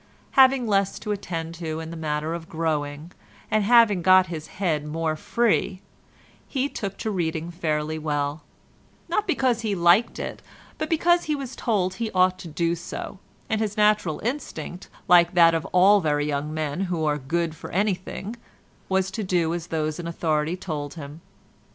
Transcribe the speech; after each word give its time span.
Having 0.31 0.65
less 0.65 0.97
to 0.97 1.11
attend 1.11 1.53
to 1.53 1.79
in 1.79 1.91
the 1.91 1.95
matter 1.95 2.33
of 2.33 2.49
growing, 2.49 3.11
and 3.51 3.63
having 3.63 4.01
got 4.01 4.25
his 4.25 4.47
head 4.47 4.83
more 4.83 5.15
free, 5.15 5.79
he 6.47 6.67
took 6.67 6.97
to 6.97 7.11
reading 7.11 7.51
fairly 7.51 7.99
well—not 7.99 9.27
because 9.27 9.61
he 9.61 9.75
liked 9.75 10.17
it, 10.17 10.41
but 10.79 10.89
because 10.89 11.25
he 11.25 11.35
was 11.35 11.55
told 11.55 11.93
he 11.93 12.09
ought 12.13 12.39
to 12.39 12.47
do 12.47 12.73
so, 12.73 13.19
and 13.47 13.61
his 13.61 13.77
natural 13.77 14.19
instinct, 14.23 14.89
like 15.07 15.35
that 15.35 15.53
of 15.53 15.65
all 15.65 16.01
very 16.01 16.25
young 16.25 16.51
men 16.51 16.79
who 16.89 17.05
are 17.05 17.19
good 17.19 17.53
for 17.53 17.69
anything, 17.69 18.35
was 18.89 19.11
to 19.11 19.23
do 19.23 19.53
as 19.53 19.67
those 19.67 19.99
in 19.99 20.07
authority 20.07 20.57
told 20.57 20.95
him. 20.95 21.21